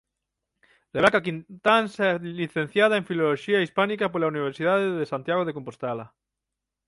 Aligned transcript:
Rebeca 0.95 1.23
Quintáns 1.25 1.91
é 2.07 2.11
licenciada 2.41 2.95
en 2.97 3.07
Filoloxía 3.09 3.63
Hispánica 3.65 4.11
pola 4.13 4.31
Universidade 4.33 4.87
de 4.99 5.09
Santiago 5.11 5.43
de 5.45 5.55
Compostela. 5.57 6.05